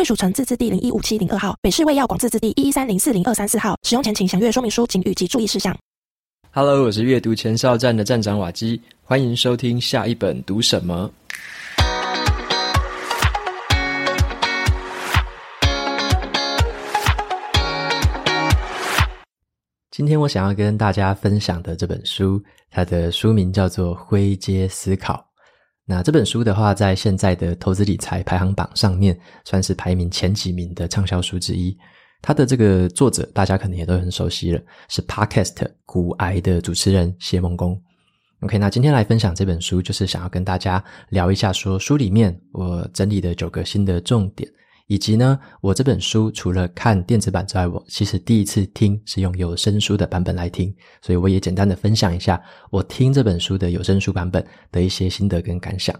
[0.00, 3.76] 贵属城自治地零一五七零二号，北市卫药广自治地一一三零四零二三四号。
[3.82, 5.76] 使用前请详阅说明书、警语及注意事项。
[6.52, 11.10] Hello，我是阅读前哨站的站长瓦基，欢迎收听下一本读什么。
[19.90, 25.22] 今天我想要跟大家分享的这本书，它的书名叫做《灰阶思考》。
[25.90, 31.76] 那这本书的话，在现在的投资理财排行榜上面，算是排名前几名的畅销书之一。
[32.22, 37.76] 它的这个作者，大家可能也都很熟悉了，是 Podcast 股癌的主持人谢梦工。
[38.42, 44.48] OK，那今天来分享这本书，就是想要跟大家聊一下，说书里面我整理的九个新的重点，
[44.90, 55.94] 以及呢，我这本书除了看电子版之外，我其实第一次听是用有声书的版本来听，所以我也简单的分享一下我听这本书的有声书版本的一些心得跟感想。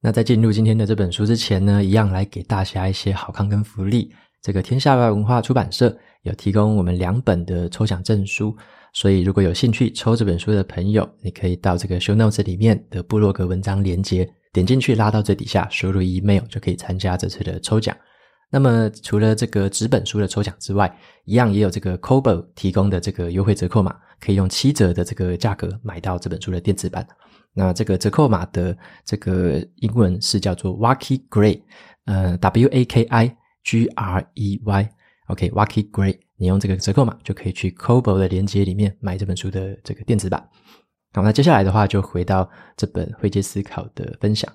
[0.00, 4.10] 那在进入今天的这本书之前呢，一样来给大家一些好康跟福利。
[4.40, 8.56] 这个天下外文化出版社有提供我们两本的抽奖证书，
[8.94, 17.94] 所以如果有兴趣抽这本书的朋友，你可以到这个 show notes 里面的部落格文章连接，点进去拉到最底下，输入 email 就可以参加这次的抽奖。
[18.52, 27.06] 那么除了这个纸本书的抽奖之外，一样也有这个 Kobo 提供的这个优惠折扣码，可以用七折的这个价格买到这本书的电子版。
[27.54, 31.62] 那这个折扣码的这个英文是叫做 Waki Grey，
[32.04, 40.46] 呃，W A K I G R E Y，OK，Waki Grey，你用这个折扣码就可以去 Kobo 的链接里面买这本书的这个电子版。
[41.14, 44.52] 好，那接下来的话就回到这本灰阶思考的分享。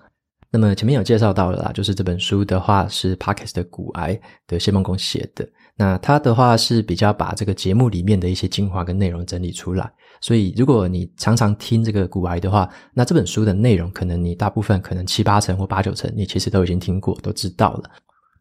[0.49, 5.47] 那么前面有介绍到了啦，就是这本书的话是 Parkes 的骨癌的谢孟恭写的。
[5.75, 9.91] 那他的话是比较把这个节目里面的一些精华跟内容整理出来。
[10.21, 17.91] 所以如果你常常听这个骨癌的话，那这本书的内容可能你大部分可能七八成或八九成，你其实都已经听过，都知道了。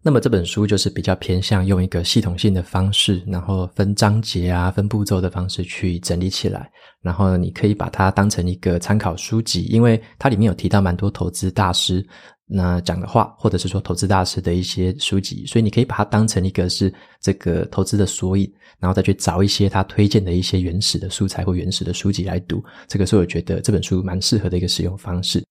[0.07, 6.71] 那么这本书就是比较偏向用一个系统性的方式，然后分章节啊、分步骤的方式去整理起来。
[7.03, 12.07] 然后你可以把它当成一个参考书籍，因为它里面有提到蛮多投资大师
[12.47, 22.63] 那讲的话，或者是说投资大师的一些书籍，所以你可以把它当成一个是这个投资的索引，然后再去找一些他推荐的一些原始的素材或原始的书籍来读。
[22.87, 25.45] 这个是我觉得这本书蛮适合的一个使用方式。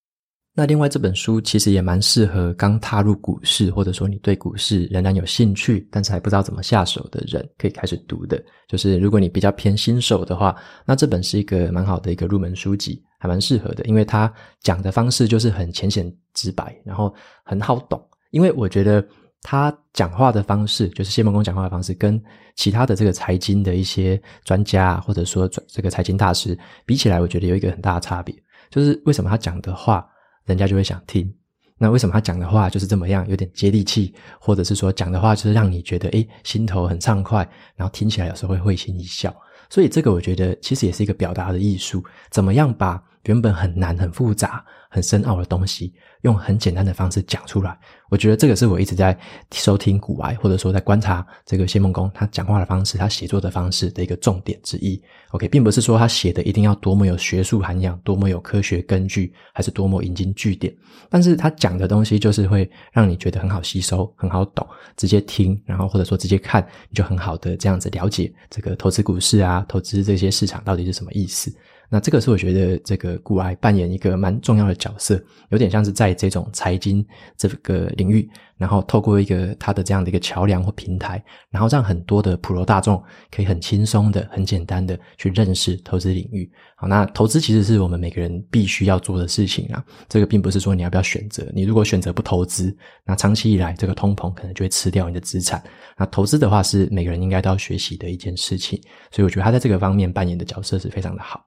[0.57, 8.41] 那另外这本书其实也蛮适合刚踏入股市，或者说你对股市仍然有兴趣，但是还不知道怎么下手的人，可以开始读的。
[8.65, 10.55] 就是如果你比较偏新手的话，
[10.85, 17.13] 那这本是一个蛮好的一个入门书籍，还蛮适合的，因为它讲的方式就是很浅显直白，然后
[17.44, 18.01] 很好懂。
[18.31, 19.05] 因为我觉得
[19.41, 22.19] 他讲话的方式，就是谢孟恭讲话的方式，跟
[22.55, 28.33] 其他的这个财经的一些专家，或者说这个财经大师比起来，我觉得有一个很大的差别，
[28.69, 30.07] 就是为什么他讲的话。
[30.45, 31.33] 人家就会想听，
[31.78, 39.35] 那为什么他讲的话就是这么样，有点接地气，或者是说讲的话就是让你觉得诶，心头很畅快，然后听起来有时候会会心一笑。
[39.69, 47.78] 所以这个我觉得其实也是一个表达的艺术，怎么样把原本很难、很复杂、很深奥的东西，用很简单的方式讲出来。
[48.09, 49.18] 我觉得这个是我一直在
[49.52, 55.02] 收听股癌，或者说在观察这个谢孟公他讲话的方式、他写作的方式的一个重点之一。
[55.31, 60.74] OK，并不是说他写的一定要多么有学术涵养、多么有科学根据，还是多么引经据典，
[61.09, 64.66] 但是他讲的东西就是会让你觉得很好吸收、很好懂，
[64.96, 71.53] 直接听，然后或者说直接看，你就很好的这样子了解这个投资股市啊、投资这些市场到底是什么意思。
[71.90, 77.06] 那这个是我觉得这个股癌扮演一个蛮重要的角色，有点像是在这种财经
[77.38, 83.01] 这个领域，然后透过一个它的这样的一个桥梁或平台，然后让很多的普罗大众
[83.31, 86.50] 可以很轻松的、很简单的去认识投资领域。
[86.75, 89.83] 好，那投资其实是我们每个人必须要做的事情啊。
[90.09, 92.75] 这个并不是说你要不要选择，你如果选择不投资，
[93.06, 95.63] 那长期以来这个通膨可能就会吃掉你的资产。
[95.98, 98.81] 那投资的话是每个人应该都要学习的一件事情，
[99.12, 101.45] 所以我觉得他在这个方面扮演的角色是非常的好。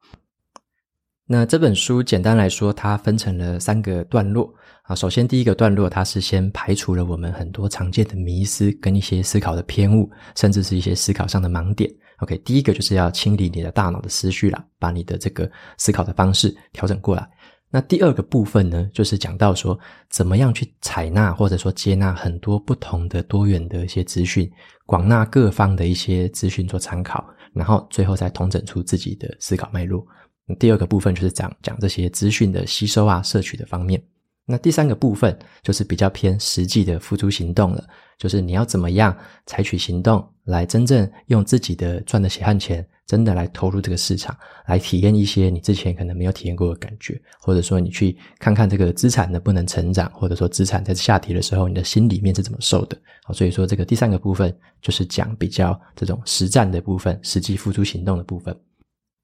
[1.31, 4.51] 那这本书简单来说，它分成了三个段落
[4.85, 4.97] 啊。
[4.97, 11.93] 首先，第一个段落，它是先排除了我们很多常见的迷思跟一些思考的偏误，甚至是一些思考上的盲点。
[12.21, 17.29] OK，第一个就是要清理你的大脑的思绪啦，把你的这个思考的方式调整过来。
[17.69, 19.79] 那第二个部分呢，就是讲到说
[20.09, 24.51] 怎么样去采纳或者说接纳很多不同的多元的一些资讯，
[24.87, 27.23] 广纳各方的一些资讯做参考，
[27.53, 30.03] 然后最后再统整出自己的思考脉络。
[30.57, 34.03] 第二个部分就是讲讲这些资讯的吸收啊、摄取的方面。
[34.51, 37.85] 那第三个部分就是比较偏实际的付诸行动了，
[38.17, 39.15] 就是你要怎么样
[39.45, 44.35] 采取行动来真正用自己的赚的血汗钱，真的来投入这个市场，
[44.67, 52.99] 来体验一些你之前可能没有体验过的感觉，或者说你去看看这个资产能不能成长，或者说资产在下跌的时候，你的心里面是怎么受的。
[53.25, 58.59] 好，所以说这个第三个部分就是讲比较这种实战的部分，实际付诸行动的部分。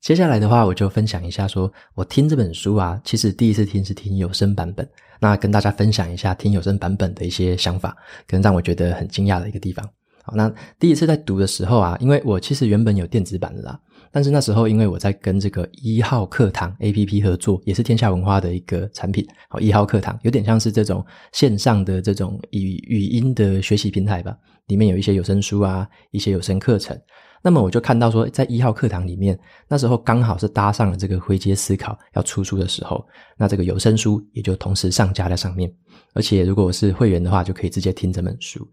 [0.04, 4.86] 接下来的话，我就分享一下说，我听这本书啊，其实第一次听是听有声版本。
[5.18, 7.96] 那跟大家分享一下听有声版本的一些想法，
[8.26, 9.82] 跟让我觉得很惊讶的一个地方。
[10.22, 13.80] 好，那第一次在读的时候啊，因为我其实原本有电子版的啦，
[14.12, 19.26] 但是那时候因为我在跟这个一号课堂 APP 合作，也是天下文化的一个产品。
[19.48, 21.02] 好，一号课堂有点像是这种
[21.32, 24.36] 线上的这种语语音的学习平台吧，
[24.66, 26.94] 里面有一些有声书啊，一些有声课程。
[27.44, 29.38] 那么我就看到说，在一号课堂里面，
[29.68, 33.06] 那时候刚好是搭上了这个灰阶思考要出书的时候，
[33.36, 35.70] 那这个有声书也就同时上架在上面。
[36.14, 38.66] 而且如果我是会员的话，就可以直接听这本书。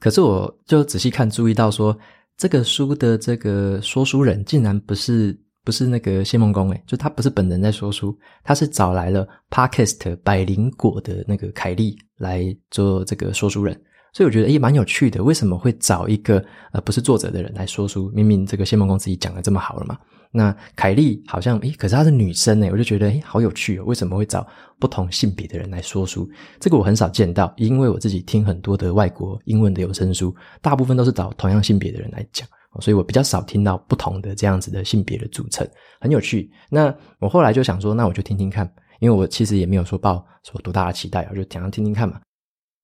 [0.00, 1.94] 可是我就仔细看，注意到说，
[2.38, 13.78] 这个书的这个说书人竟然不是不是那个谢孟恭诶，就他不是本人在说书，他是找来了 Podcast 百灵果的那个凯莉来做这个说书人。
[14.12, 18.10] 所以我觉得诶蛮有趣的，为什么会找一个呃不是作者的人来说书？
[18.14, 19.96] 明明这个谢梦公自己讲的这么好了嘛。
[20.30, 24.46] 那凯莉好像诶可是她是女生诶我就觉得诶好有趣哦，为什么会找
[24.78, 26.28] 不同性别的人来说书？
[26.60, 32.46] 这个我很少见到，因为我自己听很多的外国英文的有声书，大部分都是找同样性别的人来讲，
[32.80, 35.66] 所以我比较少听到不同的这样子的性别的组成，
[36.00, 36.50] 很有趣。
[36.68, 38.70] 那我后来就想说，那我就听听看，
[39.00, 42.20] 因为我其实也没有说抱说多大的期待，我就想要听听看嘛。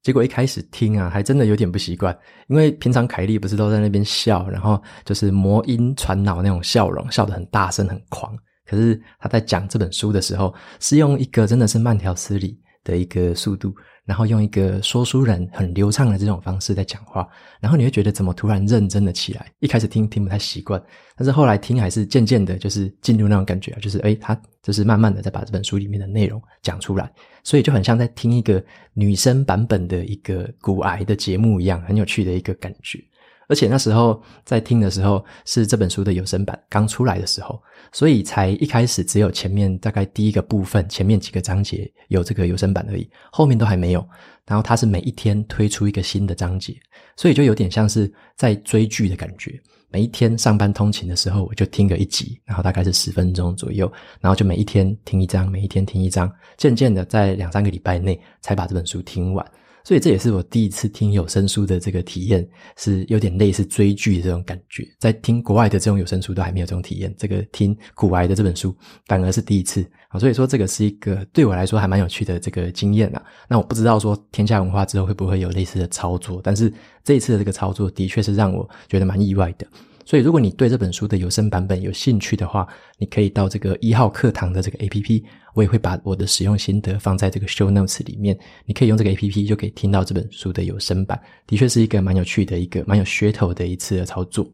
[0.05, 2.17] 结果一开始听啊，还真的有点不习惯，
[2.49, 8.37] 因为平常凯莉不是都在那边笑，然后就是魔音传脑那种笑容，笑得很大声、很狂。
[8.67, 13.75] 可是他在讲这本书的时候，是用一个真的是慢条斯理的一个速度。
[14.05, 17.27] 然后用一个说书人很流畅的这种方式在讲话，
[17.61, 19.51] 然后你会觉得怎么突然认真了起来？
[19.61, 20.83] 一开始听听不太习惯，
[21.17, 27.11] 但是后来听还是渐渐的，就是进入那种感觉，就是诶，他就是慢慢的在把这本书里面的内容讲出来，
[27.43, 28.63] 所以就很像在听一个
[28.93, 33.03] 女生版本的一个骨癌的节目一样，很有趣的一个感觉。
[33.49, 37.61] 而且那时候在听的时候，是这本书的有声版刚出来的时候，
[37.93, 44.07] 所以才一开始只有前面大概第一个部分，前面几个章节有这个有声版而已，后面都还没有。
[44.47, 46.77] 然后它是每一天推出一个新的章节，
[47.17, 49.59] 所以就有点像是在追剧的感觉。
[49.89, 59.47] 每一天上班通勤的时候，我就听个一集，然后大概是十分钟左右，然后就每一天听一章，每一天听一章，渐渐的在两三个礼拜内才把这本书听完。
[59.85, 64.83] 所以这也是我第一次听有声书的这个体验，是有点类似追剧这种感觉。
[64.99, 68.75] 在听国外的这种有声书都还没有这种体验，这个听股癌的这本书
[69.07, 70.19] 反而是第一次啊。
[70.19, 73.23] 所以说这个是一个对我来说还蛮有趣的这个经验啊。
[73.47, 76.73] 那我不知道说天下文化之后会不会有类似的操作，但是
[77.05, 79.67] 这一次的这个操作的确是让我觉得蛮意外的。
[80.07, 82.69] 所以，如果你对这本书的有声版本有兴趣的话，
[82.99, 85.25] 你可以到这个一号课堂的这个 APP，
[85.55, 88.39] 我也会把我的使用心得放在这个 Show Notes 里面。
[88.67, 94.47] 你可以用这个 APP 就可以听到这本书的有声版，的确是一个蛮有趣的一个蛮有噱头的一次的操作。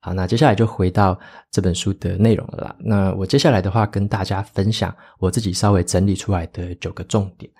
[0.00, 1.18] 好，那接下来就回到
[1.50, 2.76] 这本书的内容了啦。
[2.78, 7.50] 那我接下来的话跟大家分享我自己稍微整理出来的九个重点。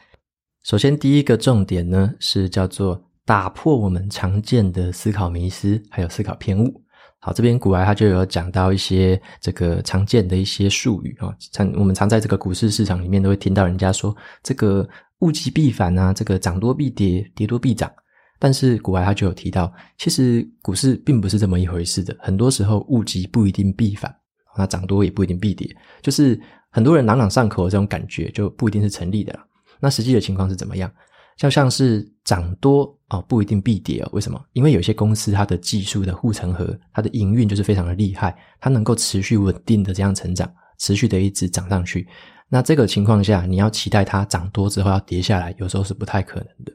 [0.64, 6.82] 首先，第一个重点呢是叫做打破我们常见的思考迷思，还有思考偏误。
[7.20, 17.90] 好，这边股癌他就有讲到一些这个常见的一些术语啊，常我们常在这个股市市场里面都会听到人家说这个物极必反啊，这个涨多必跌，跌多必涨。
[18.38, 24.14] 但是股癌他就有提到，其实股市并不是这么一回事的，很多时候物极不一定必反，
[24.56, 25.68] 那涨多也不一定必跌，
[26.00, 29.44] 就是很多人朗朗上口的这种感觉就不一定是成立的啦。
[29.80, 30.88] 那实际的情况是怎么样？
[31.36, 34.10] 就像是涨多哦，不一定必跌哦。
[34.12, 34.38] 为什么？
[34.52, 42.06] 因为有些公司它的技术的护城河，它的营运就是非常的厉害，它能够持续稳定的这样成长，持续的一直涨上去。
[42.50, 46.72] 那这个情况下，你要期待它涨多之后要跌下来，有时候是不太可能的。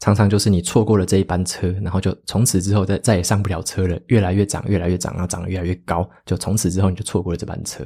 [0.00, 7.82] 常常就是你错过了这一班车，然后就从此之后再再也上不了车了，越来越涨，越来越涨，然后涨得越来越高，就从此之后你就错过了这班车。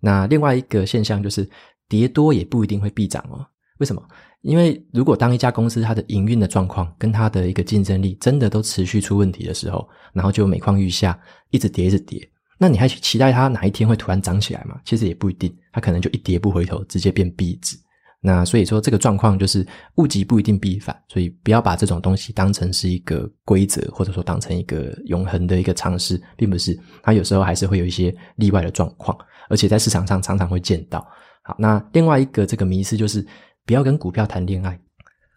[0.00, 1.48] 那另外一个现象就是
[1.88, 3.40] 跌多也不一定会必涨哦。
[3.78, 4.02] 为什么？
[4.46, 11.18] 因为如果当一家公司它的营运的状况跟它的一个竞争力真的都持续出问题的时候，然后就每况愈下，
[11.50, 12.26] 一直跌一直跌，
[12.56, 14.80] 那你还期待它哪一天会突然涨起来吗？
[14.84, 17.76] 其实也不一定，它可能就一跌不回头，直接变壁纸。
[18.20, 19.64] 那所以说这个状况就是
[19.96, 26.76] 物极不一定必反，所以不要把这种东西当成是一个规则，或者说当成一个永恒的一个常识，并不是。
[27.02, 29.16] 它有时候还是会有一些例外的状况，
[29.48, 31.06] 而且在市场上常常会见到。
[31.42, 33.24] 好，那另外一个这个迷思就是
[33.66, 34.78] 不要跟股票谈恋爱。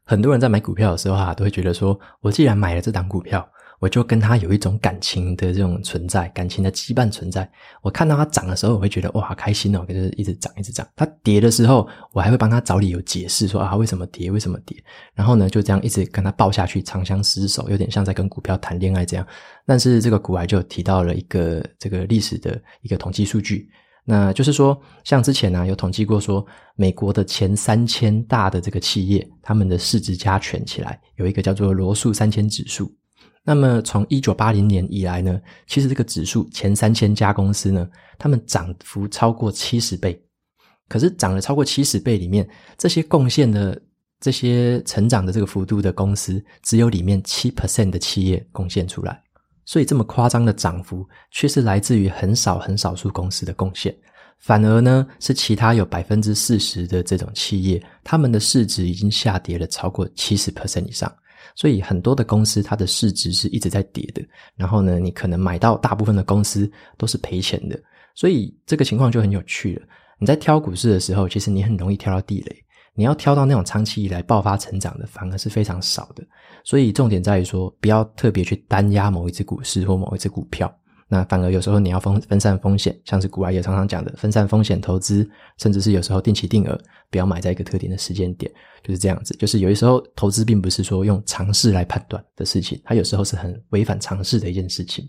[0.06, 3.46] 很多人在买股票的时候啊，都会觉得说，我既然买了这档股票。
[3.82, 7.50] 我就跟他有一种感情的这种存在，感情的羁绊存在。
[7.82, 10.86] 我看到它涨的时候，我会觉得哇，好开心哦，就是一直涨，一直涨。
[10.98, 14.78] 它跌的时候，我还会帮它找理由解释说啊，为什么跌，为什么跌。
[15.14, 19.26] 然后呢，就这样一直跟它抱下去，长相厮守，有点像在跟股票谈恋爱这样。
[19.66, 23.70] 但是这个股癌就提到了一个这个历史的一个统计数据，
[24.12, 26.44] 那就是说，像之前呢、有统计过说，
[26.76, 32.92] 美国的前三千大的这个企业，他们的市值加权起来，有一个叫做罗素三千指数。
[33.44, 37.88] 那么从一九八零年以来呢，其实这个指数前三千家公司呢，
[38.18, 40.20] 他们涨幅超过七十倍。
[40.88, 42.50] 可是涨了超过七十倍里面，
[42.80, 43.80] 这些贡献的
[44.20, 49.22] 这些成长的这个幅度的公司，只有里面七 percent 的企业贡献出来。
[49.70, 53.96] 所以这么夸张的涨幅，却是来自于很少很少数公司的贡献。
[54.40, 61.16] 反而呢，是其他有百分之四十的这种企业，他们的市值已经下跌了超过七十 percent 以上。
[61.54, 64.26] 所以很多的公司，它的市值是一直在跌的。
[64.56, 67.80] 然后呢，你可能买到大部分的公司都是赔钱的。
[68.16, 69.86] 所以这个情况就很有趣了。
[70.18, 72.66] 你在挑股市的时候，其实你很容易挑到地雷。
[72.96, 76.24] 你要挑到那种长期以来爆发成长的，反而是非常少的。
[76.64, 80.74] 所以重点在于说，不要特别去单押某一只股市或某一只股票。
[81.12, 85.28] 那反而有时候你要分分散风险，像是股癌也常常讲的分散风险投资，
[85.58, 86.80] 甚至是有时候定期定额，
[87.10, 88.52] 不要买在一个特定的时间点，
[88.84, 89.36] 就是这样子。
[89.38, 95.04] 就是有些时候投资并不是说用常识来判断的事情，它有时候是很违反常识的一件事情。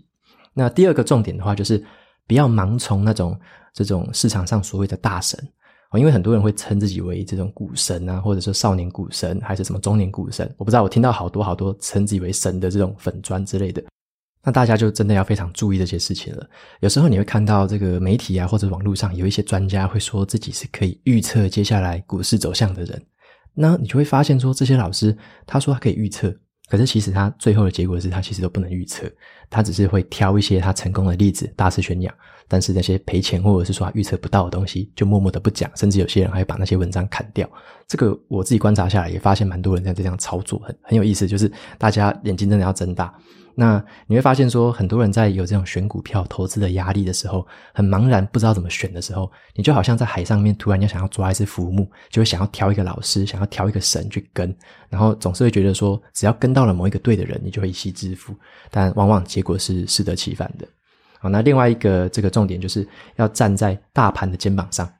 [0.55, 1.83] 那第二个重点的话，就是
[2.25, 3.39] 不要盲从那种
[3.71, 5.39] 这种市场上所谓的大神
[5.99, 13.83] 因为很多人会称自己为这种股神啊，或者说少年股神，还是什么中年股神，我不知道，我听到好多好多称自己为神的这种粉专之类的。
[14.43, 16.49] 那大家就真的要非常注意这些事情了。
[16.79, 22.99] 有时候你会看到这个媒体啊，或者网络上有一些专家会说自己是可以预测接下来股市走向的人，
[23.53, 26.33] 那你就会发现说，这些老师他说他可以预测，
[26.71, 29.05] 可是其实他最后的结果是他其实都不能预测，
[29.49, 32.15] 他只是会挑一些他成功的例子大肆宣扬，
[32.47, 37.45] 但是那些赔钱或者是说他预测不到的东西就默默的不讲，甚至有些人还把那些文章砍掉。
[37.89, 43.13] 这个我自己观察下来也发现蛮多人在这样操作，很很有意思，就是大家眼睛真的要睁大。
[43.55, 54.55] 那你会发现说，很多人在有这种选股票投资的压力的时候，很茫然，不知道怎么选的时候，你就好像在海上面突然间想要抓一只浮木，就会想要挑一个老师，想要挑一个神去跟，
[54.89, 58.33] 然后总是会觉得说，只要跟到了某一个对的人，你就会一夕致富，
[58.69, 60.67] 但往往结果是适得其反的。
[61.19, 64.91] 好，那另外一个这个重点就是要站在大盘的肩膀上。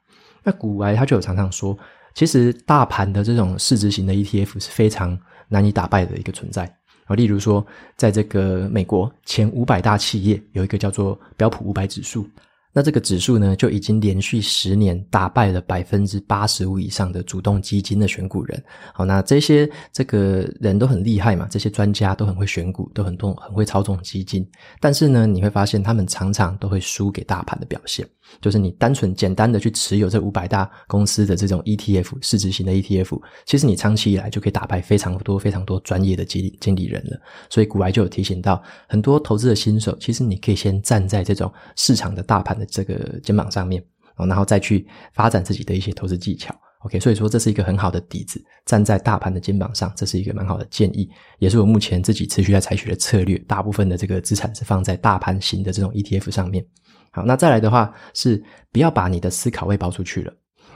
[0.44, 1.76] 那股癌他就有常常说，
[2.14, 5.18] 其实大盘的这种市值型的 ETF 是非常
[5.48, 6.72] 难以打败的一个存在。
[7.14, 7.64] 例如说，
[7.96, 12.26] 在这个美国前五百大企业有一个叫做标普五百指数。
[12.72, 18.64] 那这个指数呢，就已经连续十年打败了百分之八十五以上的主动基金的选股人。
[18.94, 24.48] 好，那这些这个人都很厉害嘛，这些专家都很会选股，都很多很会操纵基金。
[24.80, 28.08] 但是呢，你会发现他们常常都会输给大盘的表现。
[28.40, 37.20] 就是你单纯简单的去持有这五百大公司的这种 ETF 市值型的 ETF，其实你长期以来就可以打败非常多非常多专业的经理经理人了。
[37.50, 43.82] 所以股癌就有提醒到，很多投资的新手，其实你可以先站在这种市场的大盘这个肩膀上面，
[44.16, 46.54] 然后再去发展自己的一些投资技巧。
[46.80, 53.38] OK，所以说这是一个很好的底子，站在大盘的肩膀上，这是一个蛮好的建议，也是我目前自己持续在采取的策略。
[53.46, 56.66] 大部分的这个资产是放在大盘型的这种 ETF 上面。
[57.12, 58.42] 好，那再来的话是
[58.72, 60.32] 不要把你的思考位包出去了。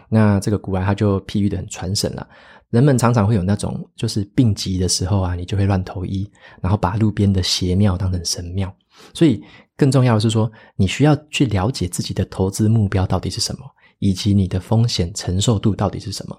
[0.08, 2.24] 那这个股癌他就譬喻的很传神了。
[2.70, 8.72] 人们常常会有那种就是病急的时候啊，你就会乱投医，然后把路边的邪庙当成神庙。
[9.14, 9.42] 所以
[9.76, 13.60] 更重要的是说，你需要去了解自己的投资目标到底是什么，
[13.98, 16.38] 以及你的风险承受度到底是什么。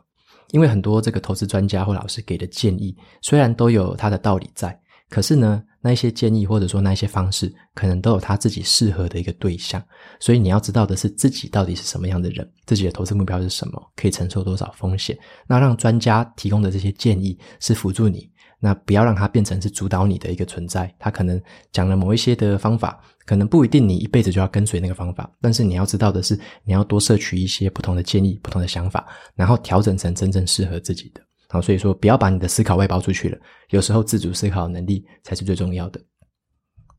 [0.52, 4.80] 因为很多这个投资专家或老师给的建议，虽然都有他的道理在。
[5.10, 9.82] 可是呢，那一些建议或者说那一些方式，可能都有他自己适合的一个对象，
[10.20, 15.18] 所以你要知道的是自己到底是什么样的人，自己的投资目标是什么，可以承受多少风险。
[15.48, 20.94] 那让专家提供的这些建议是辅助你，那不要让它变成是主导你的一个存在。
[20.98, 31.22] 他可能讲了某一些的方法，可能不一定你一辈子就要跟随那个方法，但是你要知道的是，你要多摄取一些不同的建议、不同的想法，然后调整成真正适合自己的。
[31.50, 33.38] 好，所以说不要把你的思考外包出去了。
[33.70, 36.02] 有时候自主思考能力才是最重要的。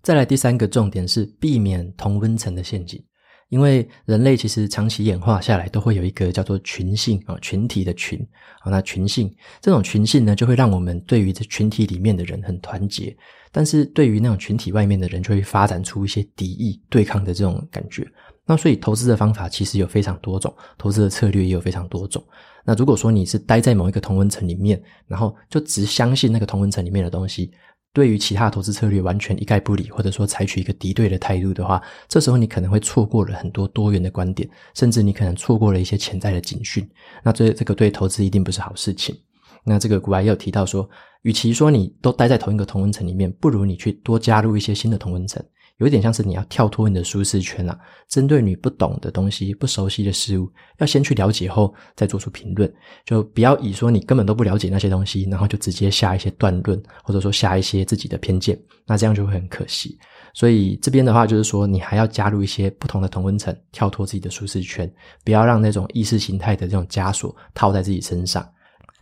[0.02, 3.04] 再来第三个重点是避免同温层的陷阱。
[3.48, 8.18] 因为人类其实长期演化下来，都会有一个叫做群性啊，群体的群
[8.60, 13.16] 啊，那群性这种群性呢，就会让我们对于这群体里面的人很团结，
[13.50, 18.06] 但是对于那种群体外面的人，就会发展出一些敌意、对抗的这种感觉。
[18.44, 22.22] 那所以投资的方法其实有非常多种，投资的策略也有非常多种。
[22.64, 27.50] 那如果说你是待在某一个同温层里面，然后就只相信那个同温层里面的东西。
[27.98, 36.88] 对于其他投资策略完全一概不理，或者说采取一个敌对的态度的话，这时候你可能会错过了很多多元的观点，甚至你可能错过了一些潜在的警讯。
[37.24, 39.18] 那这这个对投资一定不是好事情。
[39.64, 40.88] 那这个古埃也有提到说，
[41.22, 45.44] 与其说你都待在同一个同温层里面，不如你去多加入一些新的同温层。
[45.78, 52.72] 有一点像是你要跳脱你的舒适圈啊，针对你不懂的东西、不熟悉的事物，要先去了解后再做出评论，
[53.04, 59.96] 就不要以说你根本都不了解那些东西，然后就直接下一些断论，或者说下一些自己的偏见，那这样就会很可惜。
[60.34, 64.92] 所以这边的话就是说，你还要加入一些不同的同温层，跳脱自己的舒适圈，
[65.24, 68.46] 不要让那种意识形态的这种枷锁套在自己身上。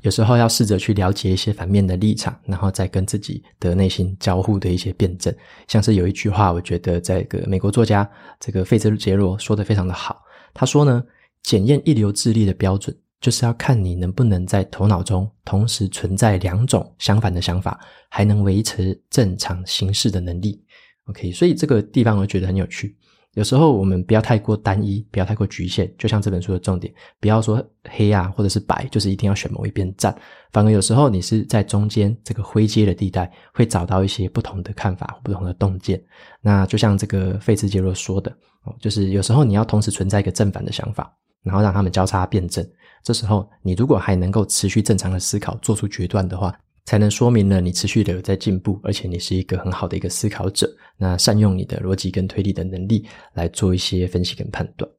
[0.02, 5.34] 有时候要试着去了解一些反面的立场，然后再跟自己的内心交互的一些辩证。
[5.66, 10.22] 像是有一句话，我觉得这个美国作家这个费兹杰罗说得非常的好。
[10.54, 11.02] 他说呢，
[11.42, 20.62] 检验一流智力的标准，就是要看你能不能在头脑中同时存在两种相反的想法，还能维持正常行事的能力。
[21.06, 22.96] OK，所以这个地方我觉得很有趣。
[23.36, 30.16] 有时候我们不要太过单一，不要太过局限，就像这本书的重点，不要说黑啊或者是白，就是一定要选某一边站。
[30.52, 36.02] 反而有时候你是在中间这个灰阶的地带，会找到一些不同的看法、不同的洞见。
[36.40, 38.34] 那就像这个费兹杰罗说的，
[38.80, 42.66] 就是有时候你要同时存在一个正反的想法，然后让他们交叉辩证。
[43.02, 46.58] 这时候你如果还能够持续正常的思考，做出决断的话。
[46.86, 50.74] 才能说明了你持续的有在进步，而且你是一个很好的一个思考者。
[50.96, 54.90] 那善用你的逻辑跟推理的能力来做一些分析跟判断。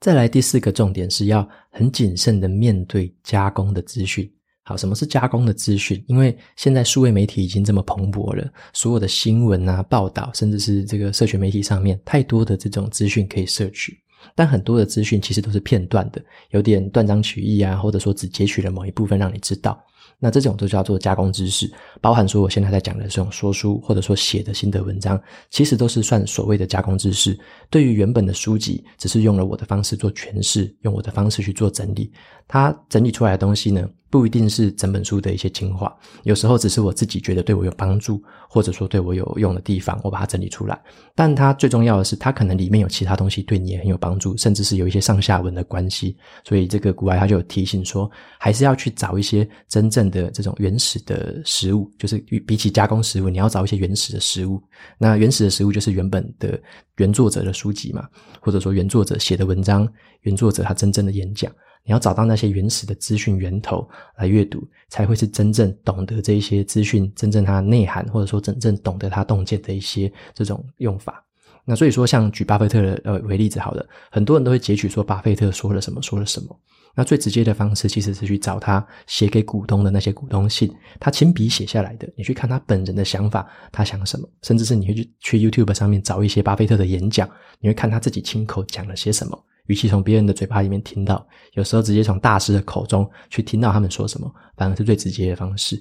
[0.00, 4.32] 再来第四个重点是要很谨慎的面对加工的资讯。
[4.62, 6.02] 好，什么是加工的资讯？
[6.06, 13.98] 因为现在数位媒体已经这么蓬勃了，所有的新闻啊、报道，甚至是这个社群媒体上面，太多的这种资讯可以摄取，
[14.36, 19.82] 但很多的资讯其实都是片段的，有点断章取义啊，或者说只截取了某一部分让你知道。
[20.22, 21.68] 那这种都叫做加工知识，
[22.00, 27.36] 包含说我现在在讲的这种说书，或者说写的心得文章，其实都是算所谓的加工知识。
[27.70, 32.12] 对于原本的书籍，只是用了我的方式做诠释，用我的方式去做整理。
[32.46, 40.78] 它整理出来的东西呢，不一定是整本书的一些精华，有时候只是我自己觉得对我有帮助，或者说对我有用的地方，我把它整理出来。
[41.14, 46.16] 但它最重要的是，它可能里面有其他东西对你也很有帮助，甚至是有一些上下文的关系。
[46.44, 54.60] 所以这个古埃他就有提醒说，还是要去找一些真正的这种原始的食物，就是比起加工食物，你要找一些原始的食物。
[54.98, 56.60] 那原始的食物就是原本的
[56.96, 58.08] 原作者的书籍嘛，
[58.40, 59.88] 或者说原作者写的文章，
[60.22, 61.52] 原作者他真正的演讲。
[61.84, 71.24] 你要找到那些原始的资讯源头来阅读，才会是真正懂得这一些资讯真正它内涵，或者说真正懂得它洞见的一些这种用法。
[71.64, 76.58] 那所以说，像举巴菲特的呃为例子好的，很多人都会截取说巴菲特说了什么，说了什么。
[76.92, 82.08] 那最直接的方式其实是去找他写给股东的那些股东信，他亲笔写下来的。
[82.16, 89.44] 你去看他本人的想法，他想什么，甚至是你会去去 YouTube 上面找一些巴菲特的演讲，你会看他自己亲口讲了些什么。
[89.70, 95.80] 与其从别人的嘴巴里面听到，有时候直接从大师的口中去听到他们说什么，反而是最直接的方式。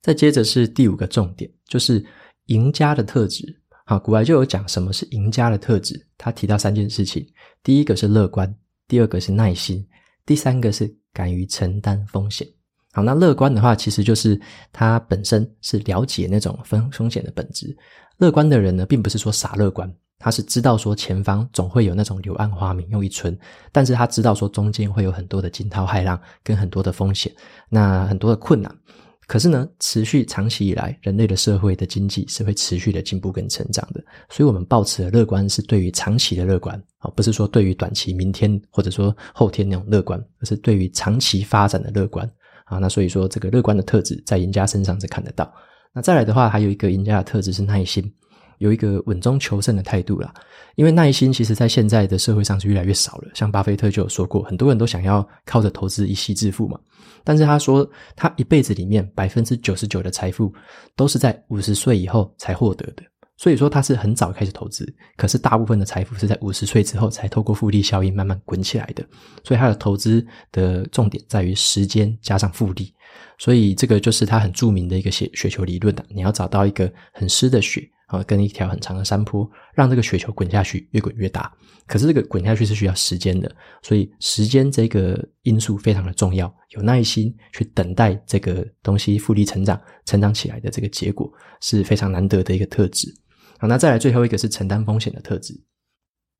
[0.00, 2.04] 再接着是第五个重点，就是
[2.46, 3.44] 赢家的特质。
[3.86, 7.24] 好，古来就有讲什么是赢家的特质，他提到三件事情：
[7.62, 8.52] 第一个是乐观，
[8.88, 9.86] 第二个是耐心，
[10.26, 12.44] 第三个是敢于承担风险。
[12.92, 14.40] 好，那乐观的话，其实就是
[14.72, 17.72] 他本身是了解那种风风险的本质。
[18.18, 19.88] 乐观的人呢，并不是说傻乐观。
[20.22, 23.36] 他是知道说前方总会有那种柳暗花明又一村，
[23.72, 27.32] 但是他知道说中间会有很多的惊涛骇浪跟很多的风险，
[27.68, 28.72] 那很多的困难。
[29.26, 42.30] 可是呢，持续长期以来，人类的社会的经济是会持续的进步跟成长的，所以我们抱持的乐观是对于长期的乐观啊，不是说对于短期明天或者说后天那种乐观，而是对于长期发展的乐观
[42.64, 42.78] 啊。
[42.78, 45.50] 那所以说，这个乐观的特质在赢家身上是看得到。
[45.94, 48.12] 那再来的话，还有一个赢家的特质是耐心。
[48.62, 50.32] 有一个稳中求胜的态度啦，
[50.76, 53.28] 因为耐心其实在现在的社会上是越来越少了。
[53.34, 56.78] 像巴菲特就有说过，很多人都想要靠着投资一夕致富嘛，
[57.24, 60.54] 但是他说他一辈子里面百分之九十九的财富
[60.94, 63.02] 都是在五十岁以后才获得的。
[63.36, 69.04] 所以说他是很早开始投资，可是大部分的财富是在五十岁之后才透过复利效应慢慢滚起来的。
[69.42, 72.94] 所以他的投资的重点在于时间加上复利。
[73.38, 77.82] 所以这个就是他很著名的一个雪雪球理论的，你要找到一个很湿的雪。
[78.12, 81.50] 啊，跟一条很长的山坡，让这个雪球滚下去，越滚越大。
[81.86, 83.50] 可是这个滚下去是需要时间的，
[83.82, 86.54] 所以时间这个因素非常的重要。
[86.76, 93.08] 有耐心去等待这个东西复利成长、成长起来的这个结果是非常难得的一个特质。
[93.58, 95.58] 好，那再来最后一个是承担风险的特质。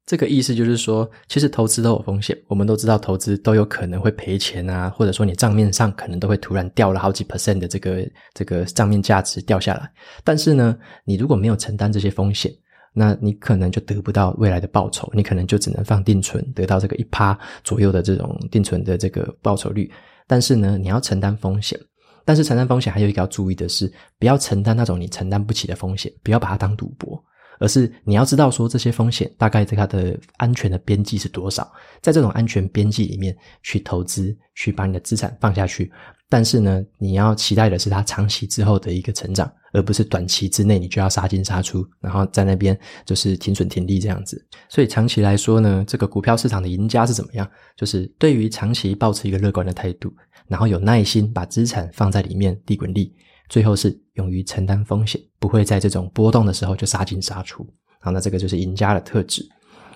[0.04, 2.36] 这个意思就是说，其实投资都有风险。
[2.48, 9.88] 我们都知道，投资都有可能会赔钱啊，或者说你账面上可能都会突然掉了好几 percent 的这个这个账面价值掉下来。
[10.24, 12.52] 但是呢，你如果没有承担这些风险，
[12.92, 19.90] 那你可能就得不到未来的报酬，你可能就只能放定存，得到这个一趴左右的这种定存的这个报酬率。
[20.26, 21.78] 但是呢，你要承担风险。
[22.24, 27.22] 但是承担风险还有一个要注意的是，不要承担那种你承担不起的风险，不要把它当赌博。
[27.58, 35.92] 而是你要知道说，这些风险大概在它的安全的边际是多少，在这种安全边际里面去投资，去把你的资产放下去。
[36.28, 44.42] 但是呢，你要期待的是它长期之后的一个成长，而不是短期之内你就要杀进杀出，然后在那边就是停损停利这样子。
[44.68, 47.46] 所以长期来说呢，这个股票市场的赢家是怎么样？
[47.76, 50.10] 就是对于长期保持一个乐观的态度，
[50.48, 53.14] 然后有耐心把资产放在里面利滚利。
[53.52, 57.68] 最后是勇于承担风险，不会在这种波动的时候就杀进杀出。
[58.00, 59.46] 好，那这个就是赢家的特质。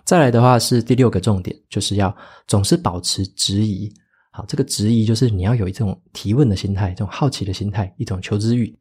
[0.04, 2.14] 再来的话是第六个重点，就是要
[2.46, 3.90] 总是保持质疑。
[4.30, 8.78] 好，这个质疑就是你要有一种提问的心态，这种好奇的心态，一种求知欲。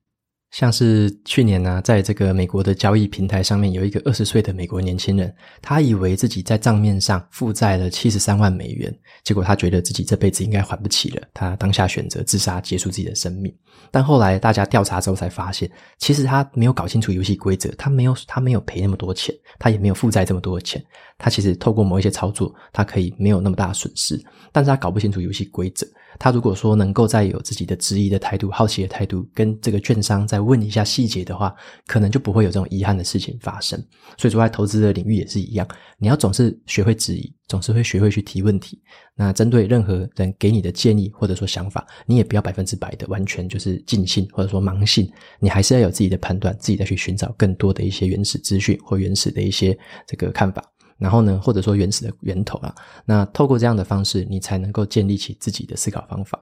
[0.56, 13.54] 像是去年呢、在这个美国的交易平台上面，有一个二十岁的美国年轻人，他以为自己在账面上负债了七十三万美元，结果他觉得自己这辈子应该还不起了，他当下选择自杀，结束自己的生命。
[13.92, 20.82] 但后来大家调查之后才发现，其实他没有搞清楚游戏规则，他没有他没有赔那么多钱，他也没有负债这么多的钱，
[21.18, 24.18] 他其实透过某一些操作，他可以没有那么大的损失，
[24.54, 25.86] 但是他搞不清楚游戏规则。
[26.20, 31.54] 他如果说能够再有自己的质疑的态度、好奇的态度，跟这个券商再问一下细节的话，
[31.88, 33.78] 可能就不会有这种遗憾的事情发生。
[34.18, 38.82] 所以说，在投资的领域也是一样，你要总是学会质疑，总是会学会去提问题。
[39.16, 50.64] 那针对任何人给你的建议或者说想法，你也不要百分之百的完全就是尽信或者说盲信，你还是要有自己的判断，自己再去寻找更多的一些原始资讯或原始的一些这个看法。
[50.98, 52.74] 然后呢，或者说原始的源头啊，
[53.06, 56.40] 那透过这样的方式，你才能够建立起自己的思考方法。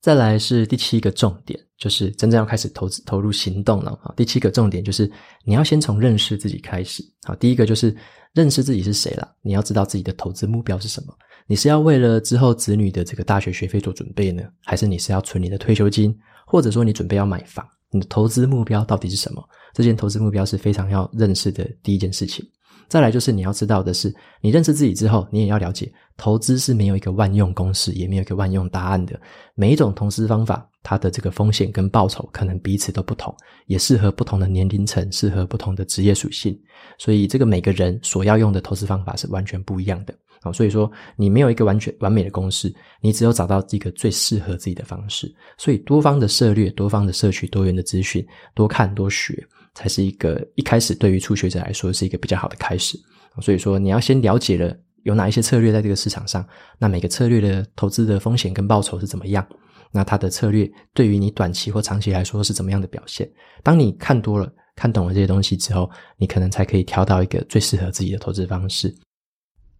[0.00, 4.14] 再来是第七个重点，就是真正要开始投资投入行动了啊。
[4.16, 5.10] 第七个重点就是
[5.44, 7.02] 你要先从认识自己开始。
[7.24, 7.94] 好，第一个就是
[8.32, 11.12] 认识自己是谁了，你要知道自己的投资目标是什么。
[11.48, 17.66] 你是要为了之后子女的这个大学学费做准备呢，还是你是要存你的退休金，或者说你准备要买房？
[17.90, 19.42] 你的投资目标到底是什么？
[19.74, 22.46] 这件投资目标是非常要认识的第一件事情。
[22.88, 29.20] 再来就是你要知道的是，你认识自己之后，你也要了解，投资是没有一个万用公式，也没有一个万用答案的。
[29.54, 33.34] 每一种投资方法，它的这个风险跟报酬可能彼此都不同，
[33.66, 36.58] 也适合不同的年龄层，适合不同的职业属性。
[36.96, 40.14] 所以，这个每个人所要用的投资方法是完全不一样的。
[40.40, 42.72] 好，所以说你没有一个完全完美的公式，
[43.02, 45.30] 你只有找到一个最适合自己的方式。
[45.58, 49.46] 所以，多方的策略，多方的摄取多元的资讯，多看多学。
[49.78, 52.98] 才是一个一开始对于初学者来说是一个比较好的开始，
[53.40, 56.44] 所以说你要先了解了有哪一些策略在这个市场上，
[56.80, 59.46] 那每个策略的投资的风险跟报酬是怎么样，
[59.92, 63.30] 那它的策略对于你短期或长期来说是怎么样的表现？
[63.62, 68.92] 当你看多了、看懂了这些东西之后，你可能才可以挑到一个最适合自己的投资方式。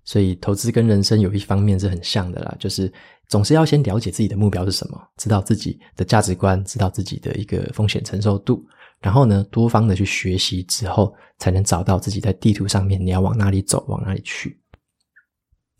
[0.05, 2.91] 所以投资跟人生有一方面是很像的啦，就是
[3.29, 8.65] 总是要先了解自己的目标是什么，知道自己的价值观，知道自己的一个风险承受度。
[9.01, 14.61] 然后呢，多方的去学习之后，才能找到自己在地图上面你要往哪里走，往哪里去。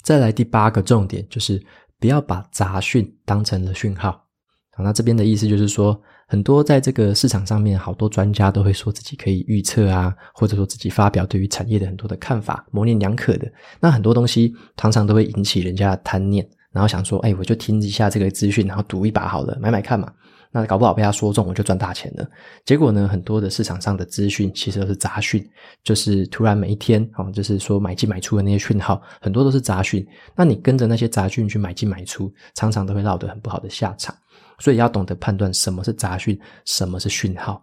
[0.03, 1.63] 再来第八个重点就是
[1.99, 4.25] 不要把杂讯当成了讯号。
[4.71, 13.53] 好，那这边的意思就是说，很多在这个市场上面，好多专家都会说自己可以预测啊，或者说自己发表对于产业的很多的看法，模棱两可的。
[13.81, 20.13] 那很多东西常常都会引起人家的贪念，然后想说，哎，我就听一下这个资讯，然后赌一把好了，买买看嘛。
[20.61, 22.29] 那搞不好被他说中，我就赚大钱了。
[22.65, 25.49] 结果呢，很多的市场上的资讯其实都是杂讯，
[25.85, 30.07] 就是突然每一天哦，就是说买进买出的那些讯号，很多都是杂讯。
[30.35, 34.15] 那你跟着那些杂讯去买进买出，常常都会落得很不好的下场。
[34.59, 37.63] 所以要懂得判断什么是杂讯，什么是讯号。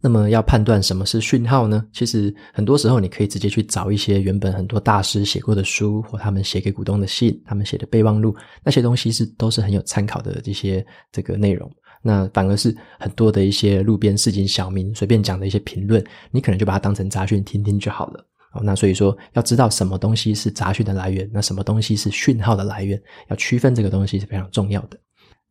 [0.00, 1.82] 那么要判断什么是讯号呢？
[1.90, 11.72] 其实很多时候你可以直接去找一些原本很多大师写过的书，或他们写给股东的信，他们写的备忘录，那些东西是都是很有参考的这些这个内容。
[12.06, 18.24] 那反而是很多的一些路边市井小民随便讲的一些评论，你可能就把它当成杂讯听听就好了。
[18.52, 24.98] 好，那所以说要知道什么东西是杂讯的来源，那什么东西是讯号的来源，要区分这个东西是非常重要的。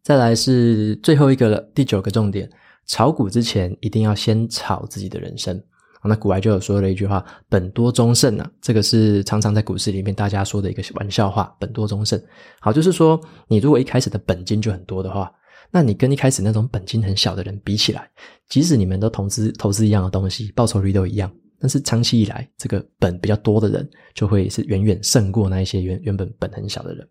[0.03, 2.47] 再来是最后一个了，第九个重点，
[2.85, 5.59] 炒股之前一定要先炒自己的人生。
[6.05, 12.21] 那股癌就有说了一句话：“本多终胜啊。”这个是常常在股市里面大家说的一个玩笑话，“本多终胜”。
[12.59, 15.31] 好，就是说你如果一开始的本金就很多的话，
[15.71, 18.09] 那你跟一开始那种本金很小的人比起来，
[18.49, 27.07] 即使你们都投资投资一样的东西，报酬率都一样，但是长期以来，这个本比较多的人就会是远远胜过那一些原原本本很小的人。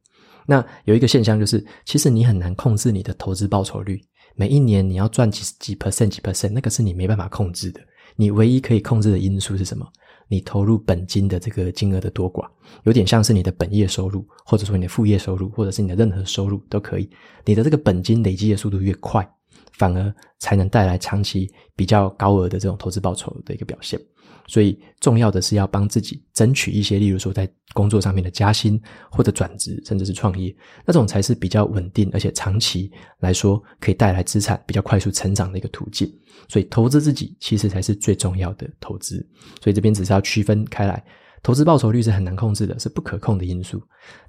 [0.46, 4.00] 那有一个现象就是，其实你很难控制你的投资报酬率。
[4.34, 7.80] 每一年你要赚几几 percent 几 percent，那个是你没办法控制的。
[8.16, 9.86] 你唯一可以控制的因素是什么？
[10.28, 12.48] 你投入本金的这个金额的多寡，
[12.84, 17.08] 有点像是你的本业收入，或者说你的副业收入，或者是你的任何收入都可以。
[17.44, 19.28] 你的这个本金累积的速度越快，
[19.72, 24.00] 反而才能带来长期比较高额的这种投资报酬的一个表现。
[24.48, 30.54] 所以重要的是要帮自己争取一些，例如说在工作上面的加薪或者转职，甚至是创业，
[30.84, 36.12] 那种才是比较稳定而且长期来说可以带来资产比较快速成长的一个途径。
[36.48, 39.24] 所以投资自己其实才是最重要的投资。
[39.62, 41.02] 所以这边只是要区分开来，
[41.42, 43.80] 投资报酬率是很难控制的，是不可控的因素。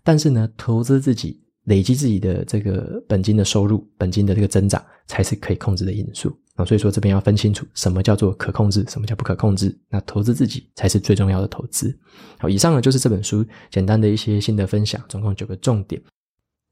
[0.03, 1.41] 但是呢，投资自己。
[1.65, 6.65] 累积自己的这个本金的收入，本金的这个增长才是可以控制的因素啊。
[6.65, 9.73] 所以说这边要分清楚什么叫做可控制，什么叫不可控制。
[9.89, 11.97] 那投资自己才是最重要的投资。
[12.37, 16.01] 好，以上呢就是这本书简单的一些心得分享，总共九个重点。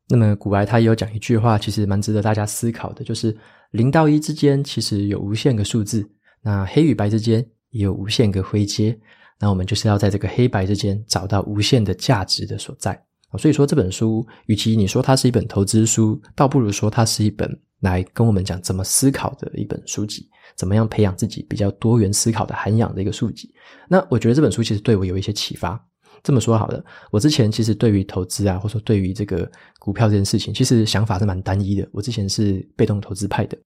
[0.10, 3.36] 那么股癌他也有讲一句话，其实蛮值得大家思考的，就是
[3.71, 6.06] 零到一之间其实有无限个数字，
[6.41, 8.99] 那黑与白之间也有无限个灰阶。
[9.39, 13.01] 那我们就是要在这个黑白之间找到无限的价值的所在。
[13.38, 23.54] 所以说这本书，与其你说它是一本投资书，倒不如说它是一本来跟我们讲怎么思考的一本书籍，怎么样培养自己比较多元思考的涵养的一个书籍。
[23.88, 25.82] 那我觉得这本书其实对我有一些启发。
[26.24, 31.88] 这么说好了，我之前其实对于投资啊，或者说对于这个股票这件事情，其实想法是蛮单一的。
[31.91, 33.58] 我之前是被动投资派的。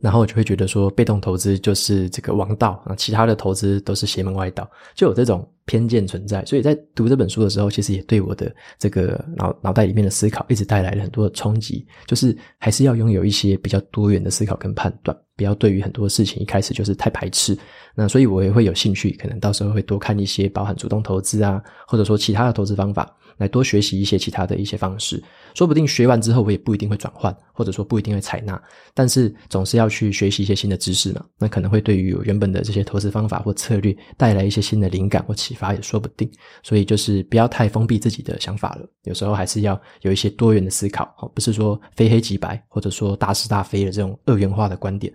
[0.00, 6.44] 然后我就会觉得说，被动投资就是这个王道，啊，其他的投资都是邪门歪道，就有这种偏见存在。
[6.44, 11.84] 所以在读这本书的时候，其实也对我的这个脑脑袋里面的思考一直带来了很多的冲击。
[12.06, 17.56] 就是还是要拥有一些比较多元的思考跟判断，不要对于很多事情一开始就是太排斥。
[17.94, 23.10] 那所以我也会有兴趣，可能到时候会多看一些包含主动投资啊，或者说其他的投资方法。
[23.38, 25.22] 来多学习一些其他的一些方式，
[25.54, 28.60] 说不定学完之后我也不一定会转换，或者说不一定会采纳，
[28.94, 36.28] 但是总是要去学习一些新的知识嘛，那可能会对于原本的这些投资方法或策略带来一些新的灵感或启发也说不定。
[36.64, 45.14] 所以就是不要太封闭自己的想法了，有时候还是要有一些多元的思考，不是说非黑即白，或者说大是大非的这种二元化的观点。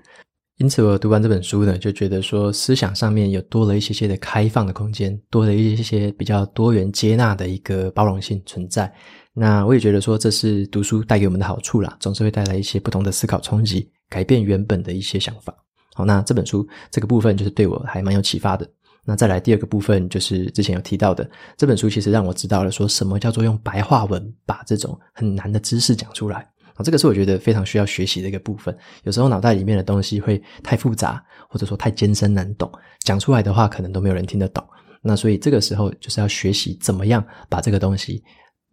[0.58, 8.94] 因此，我读完这本书呢，就觉得说思想上面有多了一些些的开放的空间，多了一些些比较多元接纳的一个包容性存在。
[9.34, 15.54] 那我也觉得说，这是读书带给我们的好处啦，总是会带来一些不同的思考冲击，改变原本的一些想法。
[15.96, 18.70] 好，那这本书这个部分就是对我还蛮有启发的。
[19.06, 26.48] 那再来第二个部分，就是之前有提到的，这本书其实让我知道了说什么叫做用白话文把这种很难的知识讲出来。
[26.76, 28.76] 啊，这个是我觉得非常需要学习的一个部分。
[29.04, 34.64] 有时候脑袋里面的东西会太复杂，或者说太艰深难懂，讲出来的话可能都没有人听得懂。
[35.02, 38.24] 那所以这个时候就是要学习怎么样把这个东西，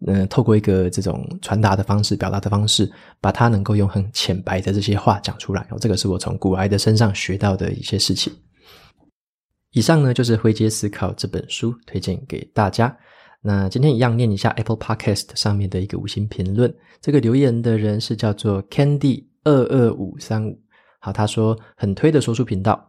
[0.07, 5.67] 嗯、透过一个这种传达的方式、表达的方式，把它能够用很浅白的这些话讲出来。
[5.71, 8.33] 哦，这个是我从古埃的身上学到的一些事情。
[9.73, 12.97] 以上呢，就是《灰阶思考》这本书推荐给大家。
[13.43, 16.73] 那今天一样念一下 Apple Podcast 上面的一个五星评论。
[17.01, 20.61] 这个留言的人是叫做 Candy 二二五三五。
[20.99, 22.87] 好，他说很推的说书频道。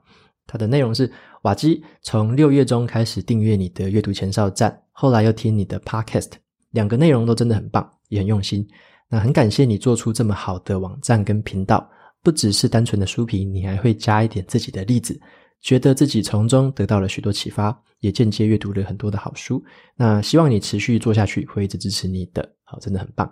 [0.47, 1.09] 他的内容是
[1.43, 6.31] 瓦基从六月中开始订阅你的阅读前哨站，后来又听你的 Podcast，
[6.71, 8.67] 两个内容都真的很棒，也很用心。
[9.07, 11.89] 那很感谢你做出这么好的网站跟频道，
[12.21, 15.17] 不只是单纯的书评，你还会加一点自己的例子。
[15.61, 19.63] 觉得自己从中得到了许多启发，也间接阅读了很多的好书。
[19.95, 22.47] 那希望你持续做下去，会一直支持你的。
[22.63, 23.31] 好，真的很棒。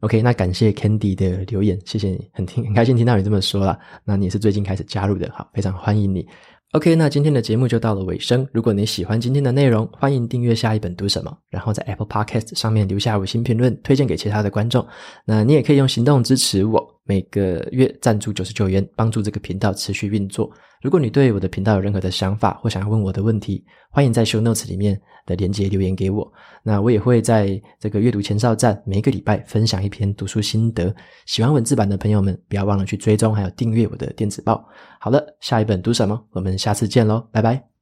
[0.00, 3.78] OK，那感谢 Candy 的留言，谢谢你，很听 很开心听到你这么说啦。
[4.04, 6.26] 那你也是最近开始加入的，好，非常欢迎你。
[6.72, 8.46] OK，那今天的节目就到了尾声。
[8.52, 14.86] 如果你喜欢今天的内容，欢迎订阅下一本读什么，然后在 Apple Podcast 上面留下五星评论，推荐给其他的观众。
[15.24, 20.52] 那你也可以用行动支持我，每个月赞助九十九元，帮助这个频道持续运作。
[20.82, 26.30] 如果你对我的频道有任何的想法或想要问我的问题，欢迎在 Show Notes 里面的连接留言给我。
[26.62, 30.94] 那我也会在这个阅读前哨站每一个礼拜分享一篇读书心得。
[31.24, 34.62] 喜欢文字版的朋友们，不要忘了去追踪还有订阅我的电子报。
[35.00, 36.22] 好了，下一本读什么？
[36.32, 37.77] 我们下次见喽，拜拜。